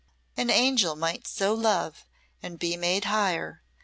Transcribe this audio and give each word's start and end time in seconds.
An 0.35 0.49
angel 0.49 0.95
might 0.95 1.27
so 1.27 1.53
love 1.53 2.07
and 2.41 2.57
be 2.57 2.75
made 2.75 3.05
higher. 3.05 3.61